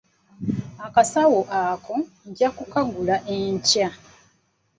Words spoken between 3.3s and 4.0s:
enkya.